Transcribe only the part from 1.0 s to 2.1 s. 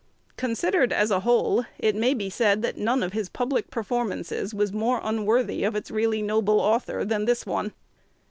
a whole, it